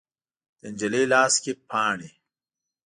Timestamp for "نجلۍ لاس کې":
0.73-1.53